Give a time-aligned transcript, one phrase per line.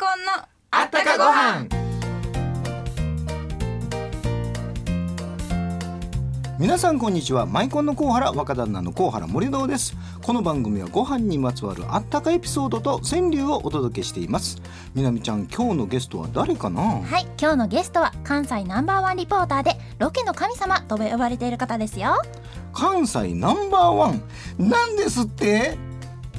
[0.00, 0.30] コンの
[0.70, 1.66] あったかご飯。
[6.56, 7.46] 皆さんこんにちは。
[7.46, 9.96] マイコンのコウハラ若旦那のコウハラ森堂です。
[10.22, 14.62] この番組はご飯にまつわるあったかエピソードと川柳をお届けしています。
[14.94, 16.80] みなみちゃん今日のゲストは誰かな？
[16.80, 22.22] はい今日のゲストは関西ナンバーワンリポーターでロケの神様と呼ばれている方ですよ。
[22.72, 24.22] 関西ナンバーワン。
[24.58, 25.76] なんですって？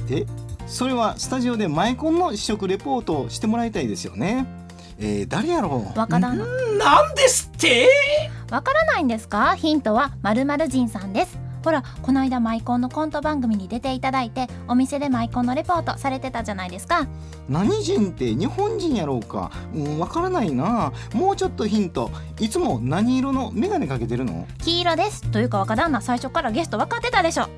[0.08, 0.24] え？
[0.70, 4.46] それはスタジオでマイコンの試食レポートをしてもらいたいですよね。
[5.00, 5.98] えー、誰やろう？
[5.98, 6.46] 若旦那。
[6.78, 7.88] なんですって？
[8.50, 9.56] わからないんですか？
[9.56, 11.38] ヒントはまるまる人さんです。
[11.64, 17.08] ほらこの間マイコンのコント番組に出ていただいてお店でマイコンのレポートされてたじゃないですか。
[17.48, 19.50] 何人って日本人やろうか？
[19.74, 20.92] うんわからないな。
[21.12, 22.12] もうちょっとヒント。
[22.38, 24.46] いつも何色の眼鏡かけてるの？
[24.62, 25.28] 黄色です。
[25.32, 27.48] というか若旦那最初からゲスト分かってたでしょ。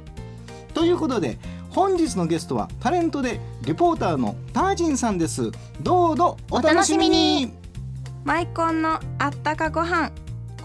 [0.73, 1.39] ということで
[1.75, 5.51] 本日のゲストはタレントでリポーターのタージンさんです。
[5.81, 7.51] どうぞお楽しみに。
[8.25, 10.13] マイコンのあったかご飯。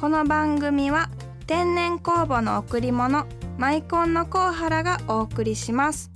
[0.02, 1.10] この番組は
[1.48, 3.26] 天然酵母の贈り物
[3.58, 6.12] マイコンのコウハラがお送りします。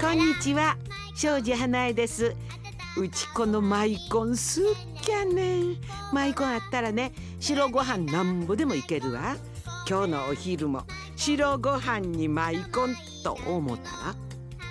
[0.00, 0.76] こんにちは
[1.14, 2.34] 庄司花江です。
[2.96, 4.64] うちこのマイコンすっ
[5.00, 5.76] きゃねん。
[6.12, 9.36] マイコンあったらね白ご飯なんぼでもいけるわ。
[9.88, 10.82] 今日のお昼も
[11.18, 14.14] 白ご飯にマイコンと思ったら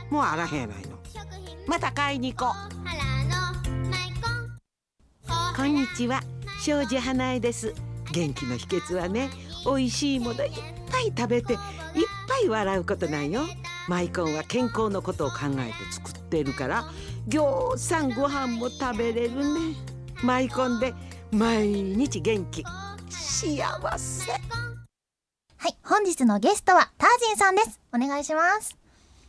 [0.09, 0.97] もうあらへんやないの。
[1.67, 2.55] また買いに行こう。
[5.55, 6.21] こんにちは
[6.63, 7.73] 庄司花江です。
[8.13, 9.29] 元気の秘訣はね
[9.65, 10.51] 美味しいものいっ
[10.89, 11.59] ぱい食べていっ
[12.29, 13.41] ぱい笑うことなんよ。
[13.89, 16.85] マイコンは健康のことを考えて作ってるから
[17.27, 19.75] ぎょうさんご飯も食べれるね。
[20.23, 20.93] マイコンで
[21.29, 22.63] 毎日元気
[23.09, 24.31] 幸せ。
[25.67, 27.81] はい本日のゲストはタージンさんです。
[27.93, 28.77] お願いします。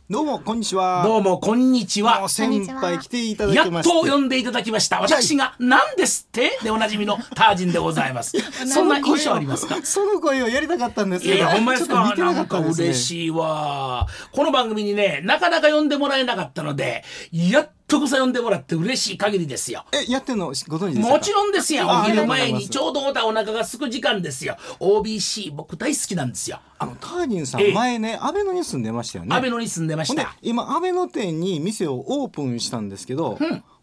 [0.09, 1.03] どうもこんにちは。
[1.03, 2.29] どうもこんにちは。
[2.29, 4.09] 先輩来ていただやっときまして。
[4.09, 5.01] 呼んでいただきました。
[5.01, 6.57] 私が何ですって？
[6.63, 8.39] でおなじみのタージンでございます。
[8.67, 9.83] そんな印象ありますか？
[9.83, 11.95] その声をやりたかったんですけどいやいや、ほんまですか？
[11.95, 14.07] ちょっと似てなかなんか嬉しいわ。
[14.31, 19.83] この番組にね、なかなか呼んでもらえなかったので、やっとこさ呼んでもらって嬉しい限りですよ。
[19.91, 20.45] えやってんの？
[20.45, 21.09] ご存知ですか？
[21.09, 21.91] もちろんですよ。
[21.91, 24.55] あお昼前にちょうどお腹が空く時間ですよ。
[24.79, 26.61] OBC 僕大好きなんですよ。
[26.77, 30.35] あのタージンさんええ前ねアベノに住んでましたよね安倍野に住んでました。
[30.41, 33.37] 今アベノ店に店をオープンしたんですけど、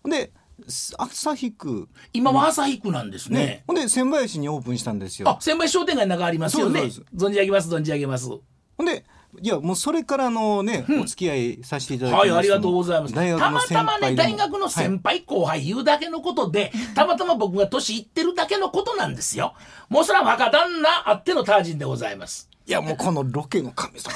[0.05, 0.33] うんで
[0.99, 3.65] 旭区今は朝区なんですねね。
[3.67, 6.81] ほんで千林にオープンしたんですよあ、千倍商店街の中ありますよね。
[7.15, 8.29] 存じ上げます、存じ上げます。
[8.29, 9.05] ほんで
[9.41, 13.15] いやもうそれからのね、お付き合いさせていただきまはい、ありがとうございます。
[13.15, 19.55] たまたまね、大学の先輩後輩言うだけのことで、たまたま僕が年いってるだけのことなんですよ。
[19.89, 22.49] もうそれは若旦那あってのタージンでございます。
[22.69, 24.13] いやもうこのロケの神様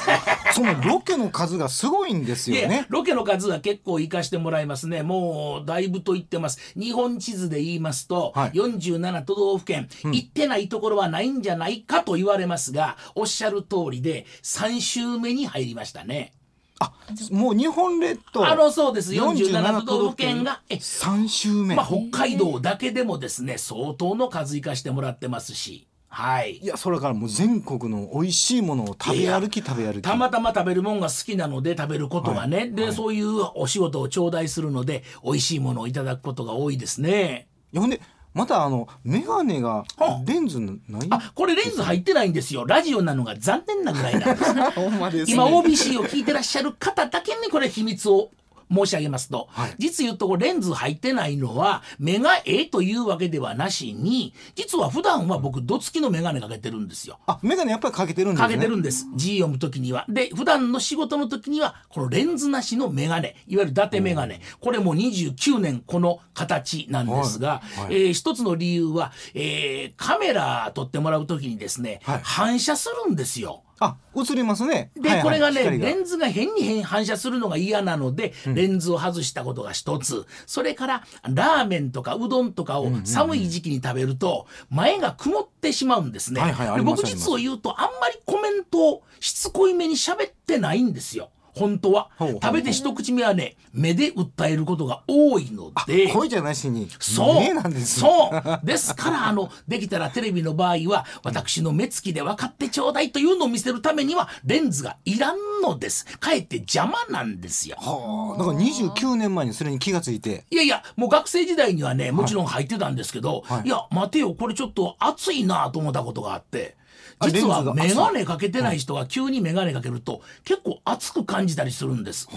[0.53, 5.03] そのロケの数がすごいんですよねロケの数は結構行かしてもらいますね。
[5.03, 6.73] もうだいぶと言ってます。
[6.77, 16.33] 日本地図で言いますと、はい47都道府県、行ってないところはないんじゃないかと言われますが、おっしゃる通りで3週目に入りましたね。
[16.81, 16.93] あ
[17.31, 19.13] もう日本列島あのそうです。
[19.13, 26.59] 47都道府県が、え3週目、まあ、北海道だけでもですね相当の数行かしてもらってますしはい。
[26.59, 30.03] いやそれからもう全国の美味しいものを食べ歩き食べ歩き。
[30.03, 37.47] たまたま食べるもんが好きなので食べることがね、で、そういうお仕事を頂戴するので美味しいものをいただくことが多いですね。
[37.73, 38.01] いやほんで
[38.35, 40.77] またあの眼鏡がはレンズない？
[41.11, 42.65] あこれレンズ入ってないんですよ。
[42.65, 44.63] ラジオなのが残念なぐらいなんですね。
[45.29, 48.31] 今 OBC を聞いてらっしゃる方だけにこれ秘密を
[48.73, 57.19] 申し上げますと、はい実言うとレンズ入ってないのは目がええというわけではなしに実は普段は僕どつきの眼鏡かけてるんですよ。
[57.27, 59.07] あ眼鏡やっぱりかけてるんですかねけてるんです。
[59.17, 60.05] 字読む時には。
[60.09, 64.41] で、普段の仕事の時には、このレンズなしのメガネ、いわゆる伊達メガネ。
[64.61, 73.63] これも29年この形なんですが、はいはいえー一つの理由は、えーカメラ撮ってもらう時にですね、はい反射するんですよ。
[73.81, 80.27] あ映りますねで、はいはいこれがね、光レンズが変に変反射するのが嫌なので、レンズを外したことが一つ。
[80.47, 86.41] それから、ラーメンとかうどんとかを寒い時期に食べると、前が曇ってしまうんですね。
[86.41, 91.31] はいはいあで僕実を言うと、あんまりコメントをしつこいめに喋ってないんですよ。
[91.55, 96.13] 本当は食べて一口目はね目で訴えることが多いので。
[96.13, 98.03] 声じゃなしにそう、目なんです。
[98.03, 98.67] ねそう。
[98.67, 106.07] ですから、あの、できたらテレビの場合は、私の目つきで分かってちょうだいというのを見せるためには、レンズがいらんのです。
[106.19, 107.77] かえって邪魔なんですよ。
[107.79, 110.45] はあだから29年前にそれに気がついて。
[110.51, 116.80] いやいや、もう学生時代にはね、もちろん入ってたんですけど、はいい、や、待てよ、これちょっと熱いなと思ったことがあって、あ
[117.23, 122.29] 実は眼鏡かけてない人が急に眼鏡かけると結構熱く感じたりするんです。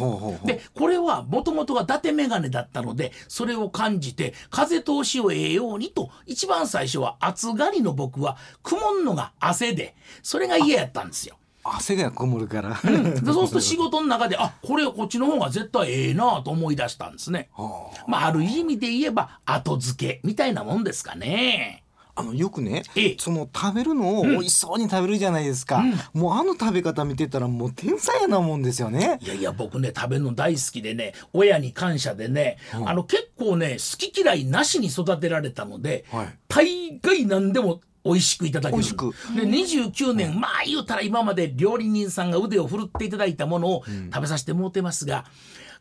[0.45, 11.37] でこれはもともとが伊達眼鏡だったのでそれを感じて風通しをええようにと一番最初は暑がりの僕は曇んのが汗でそれが嫌やったんですよ。
[11.65, 17.49] 汗がこもるから、でそうすると仕事の中であこれこっちの方が絶対ええなと思い出したんですね。
[17.53, 21.82] はまあある意味で言えば後付けみたいなもんですかね。
[22.15, 23.15] ああのよくねええ。
[23.19, 25.83] その食べるのを美味しそうに食べるじゃないですか、
[26.13, 29.19] もうあの食べ方見てたらもう天才やなもんですよね。
[29.21, 36.37] いやいや僕ね食べるの大好きでね親に感謝でね、あの結構ね好き嫌いなしに育てられたので、はい。
[36.47, 38.83] 大概何でも美味しくいただける。
[38.83, 43.83] で29年、まあ言うたら今まで料理人さんが腕を振るっていただいたものを
[44.13, 45.25] 食べさせてもうてますが、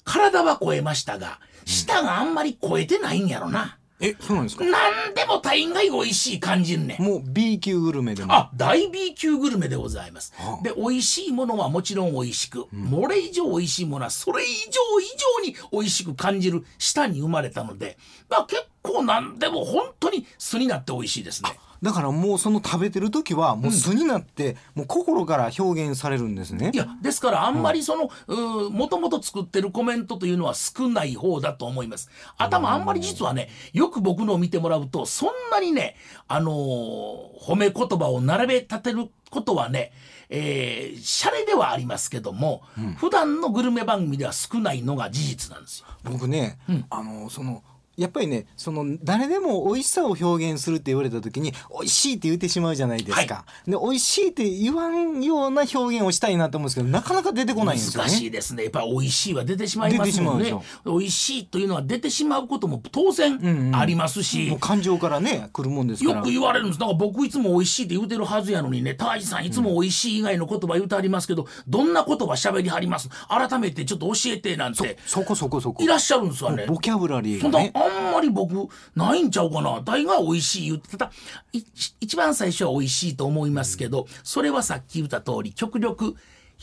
[0.04, 4.64] 体は超えましたが舌があんまり超えてないんやろな、えそうなんですか？
[4.64, 8.32] 何でも大概美味しい感じるねもう B 級グルメでも。
[8.34, 10.32] あ大 B 級グルメでございます。
[10.36, 10.62] はあ。
[10.62, 15.04] で美味しいものはもちろん美味しく、これ以上美味しいものはそれ以上以
[15.46, 17.96] 上に美味しく感じる舌に生まれたので、
[18.28, 21.50] まあ、結構何でも本当に素になって美味しいですね。
[21.82, 32.08] だからもうその食べてる時はもう素になって、もう心から表現されるんですねいやですからあんまりその、もともと作ってるコメントというのは少ない方だと思います。
[32.38, 35.96] 頭あんまり実はねよく僕のを見てもらうとそんなにね
[36.28, 39.92] あのー褒め言葉を並べ立てることはね
[40.34, 42.62] えー、シャレではありますけども、
[42.96, 45.86] 普段のグルメ番組では少ないのが事実なんですよ。
[46.04, 46.58] 僕ね、
[46.88, 47.62] あのその
[47.96, 58.64] やっぱりねその誰でも美味しさを表現するって言われた時に美味しいって言ってしまうじゃないですか、で美味しいって言わんような表現をしたいなと思うんですけどなかなか出てこないんですよ難しいねですね。
[58.64, 60.44] やっぱり美味しいは出てしまいますもんね。
[60.44, 60.78] 出てしまうでし。
[60.84, 66.16] 美味しいというのは出てしまうことも当然ありますし、もう感情からね来るもんですから。
[66.18, 66.80] よく言われるんです。
[66.80, 73.08] だから僕いつも美味しいって言うてるはずやのにね、高橋さんいつも美味しい以外の言葉言うてありますけど、どんな言葉喋りはります？
[73.28, 75.82] 改めてちょっと教えてなんてそこそこそこ。
[75.82, 76.66] いらっしゃるんですわね。
[76.66, 77.72] ボキャブラリーね。
[77.74, 79.80] あんまり僕ないんちゃうかな。
[79.82, 81.10] 大が美味しい言ってた。
[81.52, 86.16] 一番最初は美味しいと思いますけど、それはさっき言った通り極力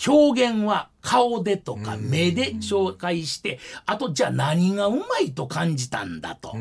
[0.07, 6.55] 表現は顔でとか目で紹介して、あとじゃあ何がうまいと感じたんだと、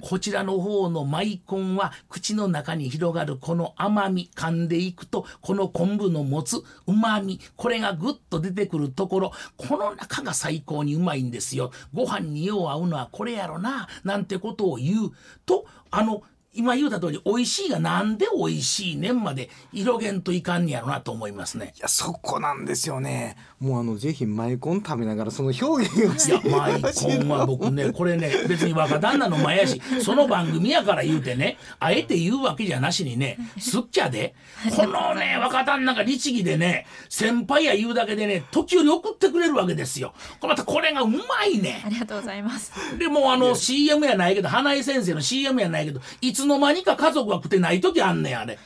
[0.00, 6.56] こちらの方のマイコンは口の中に広がるこの甘み噛んでいくとこの昆布の持つ
[6.86, 11.70] うまみこれがぐっと出てくるところこの中が最高にうまいんですよ。
[11.92, 15.12] ご飯によう合うのはこれやろななんてことを言う
[15.44, 16.22] とあの
[16.56, 21.72] 今言うた通り美味しいがなんで美味しいねんまで色げんといかんねやろなと思いますね。
[21.76, 23.36] いやそこなんですよね。
[23.60, 34.34] もうあのぜひマイコン食べながらその表現をしいやてマイコンは僕ねこれね別に若旦那の前やしその番組やから言うてねあえて言うわけじゃなしにねすっきゃで
[34.76, 40.14] このね若旦那が律儀でね先輩や言うだけでね時折送ってくれるわけですよ。
[40.40, 42.72] これまたこれがうまいねありがとうございます。
[42.98, 44.16] でもうあの CM や。
[44.16, 48.58] ないけど花江先生の CM やないけどいつの間にか家族が食ってない時あんねんあれ。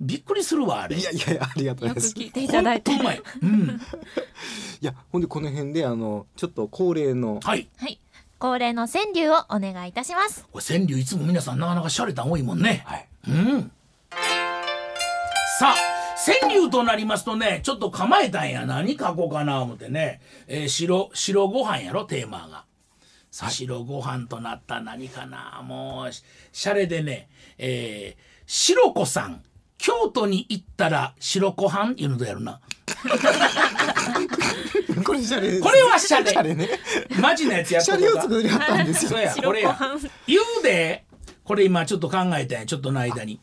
[0.00, 0.96] びっくりするわあれ。
[0.96, 3.22] いやいやありがとうよくございます聞いていただいてほんまい。
[3.42, 3.80] うん。
[4.80, 7.68] いやほんでこの辺であのちょっと恒例のはい。
[7.76, 7.98] はい
[8.38, 12.84] 恒例の川柳をお願いいたしますこれ川柳いつも皆さんなかなか洒落たん多いもんね。
[12.86, 13.72] はいうん。
[15.58, 15.76] さあ、
[16.40, 18.64] 川柳となりますとね、ちょっと構えたんや。
[18.64, 20.20] 何書こうかな思ってね。
[20.46, 22.64] えー白、白ご飯やろ、テーマが。
[23.46, 25.62] 白ご飯となった何かな。
[25.64, 29.44] もう、しシャレでね、えー、白子さん、
[29.78, 32.60] 京都に行ったら白子飯いうのどうやるな。
[35.04, 36.68] これシャレこれはシャレシャレね
[37.20, 39.78] マジなやつやっシャレを作りはったんですよそうや、これや。
[40.26, 41.04] 言うで、
[41.44, 43.40] これ今ちょっと考えたんや、ちょっとの間に。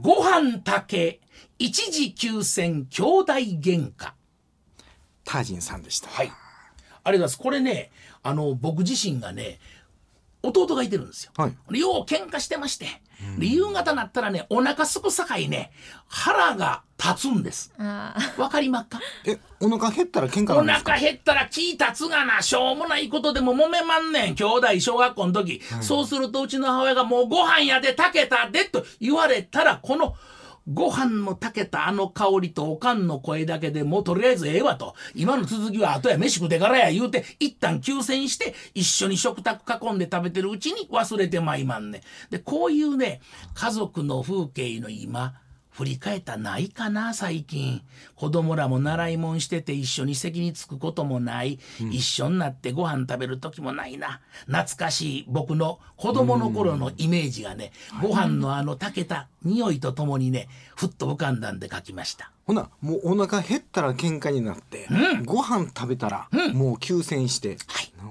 [0.00, 1.20] ご飯竹、
[1.58, 4.12] 一時休戦、兄弟喧嘩。
[5.24, 6.26] タージンさんでしたはい。
[6.26, 6.38] ありがと
[7.02, 7.38] うございます。
[7.38, 7.90] これね、
[8.22, 9.58] あの、僕自身がね、
[10.44, 11.32] 弟がいてるんですよ。
[11.36, 12.86] はいよう喧嘩してまして。
[13.38, 15.70] で夕方なったらね、お腹すくさかいね、
[16.08, 17.72] 腹が立つんです。
[17.78, 19.00] あわかりますか？
[19.24, 20.92] えお腹減ったら喧嘩おなんですか？
[20.94, 30.16] 腹減ったら気立つがなしょうもないことでも揉めまんねん兄弟小学校の時、そうするとうちの母親がもうご飯やで炊けたでと言われたらこの
[30.68, 34.94] ご飯の炊けたあの香りとおかんの声だけでもうとりあえずええわと。
[35.14, 43.20] 今の続きは後や飯食うてからや言うて一旦休戦して一緒に食卓囲んで食べてるうちに忘れてまいまんねでこういうね
[43.54, 45.34] 家族の風景の今
[45.72, 47.82] 振り返ったらないかな最近。
[48.14, 51.58] 子供らも習い物してて一緒に席に着くこともない、
[51.90, 54.20] 一緒になってご飯食べる時もないな。
[54.46, 62.30] 懐かしい僕の子供の頃のイメージがね、ご飯のあの炊けた匂いとともにねふっと浮かんだんで書きました。
[62.44, 64.88] ほなもうお腹減ったら喧嘩になって、
[65.24, 67.56] ご飯食べたら、もう休戦して、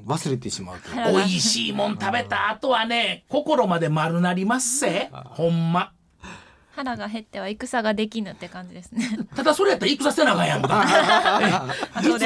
[0.08, 0.90] 忘れてしまうと。
[0.90, 5.92] いう美味しいもん食べた後はね心まで丸なりますせほんま
[6.76, 9.20] 腹が減っては戦ができぬって感じですね。
[9.36, 10.86] ただそれやったら戦せなあかんやんか。
[12.00, 12.26] え実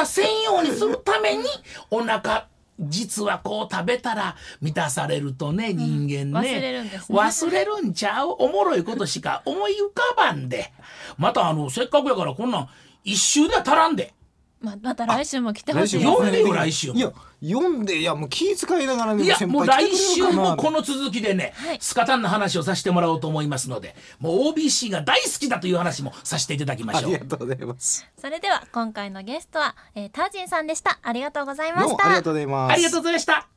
[0.00, 1.44] は戦せんようにするために
[1.90, 2.48] お腹
[2.80, 7.18] 実はこう食べたら満たされるとね人間ね、忘れるんですね。
[7.18, 8.34] 忘れるんちゃう？
[8.38, 10.72] おもろいことしか思い浮かばんで。
[11.16, 12.68] またあのせっかくやからこんなん
[13.04, 14.12] 一周では足らんで
[14.60, 16.94] ままた来週も来てほしいです読んでよ来週も。
[16.94, 21.78] いや読んでいやもう気遣いながらねいやもう来週もこのの続きでね、はい。
[21.80, 27.12] スカタンの話をさせてもらおうと思いますのでもう OBC が大好きだという話もさせていただきまあしょう。
[27.12, 28.06] りがとうございます。
[28.18, 30.98] それでは今回のゲストは、えー、タージンさんでした。
[31.02, 31.88] ありがとうございました。
[31.88, 32.72] どうもありがとうございます。
[32.72, 33.48] ありがとうございました。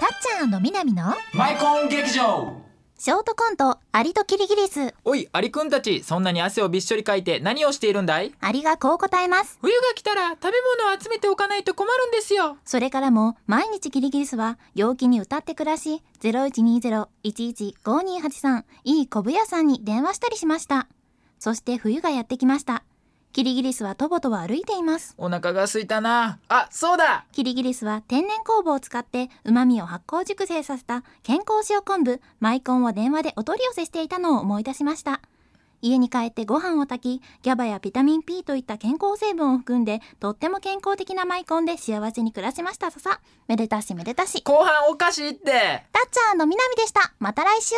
[0.00, 2.71] たっちゃんみなみのマイコン劇場
[3.04, 4.94] ショートコントアリとキリギリス。
[5.04, 8.32] おいアリくんたちそんなに汗をびっしょりかいて何をしているんだい？
[8.40, 9.58] アリがこう答えます。
[9.60, 10.50] 冬が来たら食べ
[10.84, 12.58] 物を集めておかないと困るんですよ。
[12.64, 20.86] それからも毎日キリギリスは陽気に歌って暮らし0120-115283いいこぶ屋さんに電話したりしました。
[21.40, 22.84] そして冬がやってきました
[23.32, 25.14] キリギリスはとぼとぼ歩いています。
[25.16, 26.38] お腹が空いたな。
[26.48, 27.24] あそうだ。
[27.32, 35.22] キリギリスは天然酵母を使って旨味を発酵熟成させた健康塩昆布マイコンを電話でお取り寄せしていたのを思い出しました。
[35.80, 44.42] 家に帰ってご飯を炊きギャバやビタミン P といった健康成分を含んでとっても健康的なマイコンで幸せに暮らしましたささめでたしめでたし。
[44.44, 45.84] 後半おかしいって。
[45.92, 47.14] たっちゃんのみなみでした。
[47.18, 47.74] また来週。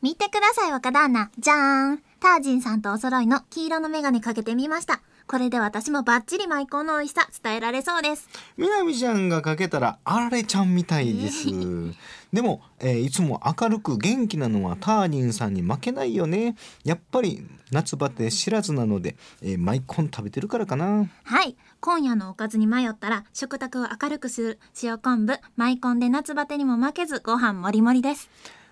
[0.00, 1.30] 見てください若旦那。
[1.38, 5.00] じゃーんタージンさんとお揃いの黄色のメガネかけてみました。
[5.26, 8.28] これで私もバッチリマイコンの美味しさ伝えられそうです。
[8.56, 11.48] みなみちゃんがかけたらあられちゃんみたいです。
[12.32, 16.56] でも、えーいつも明るく元気なのはターニンさんに負けないよね。
[16.84, 21.06] やっぱり夏バテ知らずなので、えーマイコン食べてるからかな。
[21.24, 21.56] はい。
[21.80, 25.38] 今夜のおかずに迷ったら食卓を明るくする塩昆布。
[25.56, 28.30] マイコンで夏バテにも負けずご飯もりもりです。
[28.48, 28.65] あ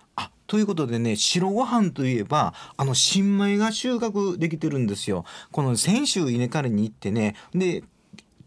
[0.47, 5.25] ということでね白ご飯といえばあの新米が収穫できてるんですよ。
[5.53, 7.37] この先週稲刈りに行ってね。
[7.55, 7.83] で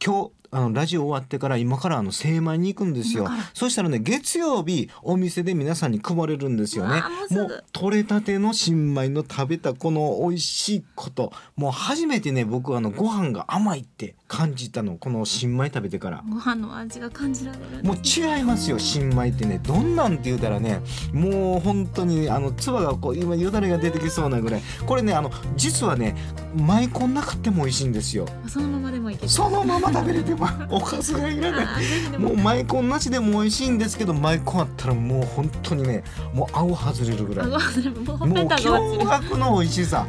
[0.03, 3.27] 今日あのラジオ終わってから今からあの精米に行くんですよ。
[3.53, 7.03] そしたらね月曜日お店で皆さんに配れるんですよね。
[7.29, 11.31] もう取れたての新米の食べたこの美味しいこと。
[11.55, 14.97] もう初めてね僕あのご飯が甘いって感じたの。
[14.97, 16.23] この新米食べてから。
[16.29, 19.59] ご飯の味が感じられるもう違いますよ新米ってね。
[19.63, 20.81] どんなんって言うたらね
[21.13, 24.61] もう本当にあの唾がこう今よだれが出てきそうなぐらい。
[24.85, 26.15] これねあの実はね
[26.55, 28.25] 米粉なくても美味しいんですよ。
[28.47, 32.17] そのままでもいけるそのまま食べれてもおかずがいらない。
[32.17, 32.31] も。
[32.31, 36.03] う米粉なしでも美味しいんですけど米粉あったらもう本当にね
[36.33, 37.47] もう青外れるぐらい。
[37.47, 39.05] もう驚る。
[39.05, 40.07] 愕の美味しさ。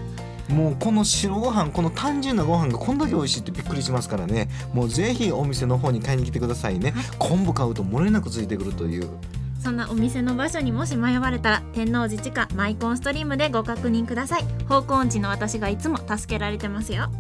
[0.48, 4.48] もうこの白ご飯この単純なご飯がこんだけ美味しいってびっくりしますからね。
[4.72, 6.94] もうぜひお店の方に買いに来てくださいね。
[7.18, 9.10] 昆布買うと漏れなくついてくるという。
[9.62, 14.44] そんなお店の場所にもし迷われたら天王寺地下マイコンストリームでご確認ください。
[14.68, 17.10] 方向音痴の私がいつも助けられてますよ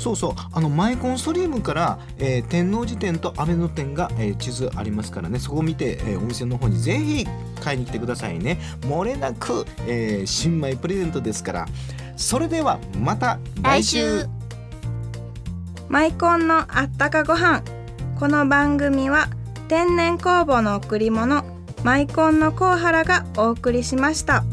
[0.00, 0.34] そうそう。
[0.52, 5.38] あのマイコンストリームから、えー天王寺店と阿部野店が、えー地図ありますからね。
[5.38, 7.26] そこを見て、えーお店の方にぜひ
[7.62, 8.58] 買いに来てくださいね。
[8.80, 11.68] 漏れなく、えー新米プレゼントですから。
[12.16, 14.26] それではまた来週。
[15.88, 17.62] マイコンのあったかご飯。
[18.18, 19.28] この番組は
[19.68, 21.44] 天然酵母の贈り物
[21.84, 24.44] マイコンのコウハラがお送りしました。